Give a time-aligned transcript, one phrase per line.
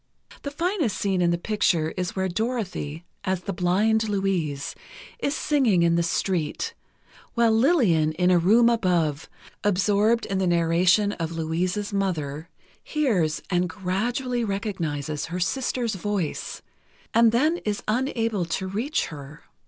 [0.41, 4.73] The finest scene in the picture is where Dorothy, as the blind Louise,
[5.19, 6.73] is singing in the street,
[7.35, 9.29] while Lillian, in a room above,
[9.63, 12.49] absorbed in the narration of Louise's mother,
[12.83, 16.63] hears and gradually recognizes her sister's voice,
[17.13, 19.43] and then is unable to reach her.